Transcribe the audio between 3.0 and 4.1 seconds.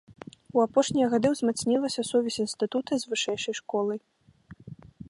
з вышэйшай школай.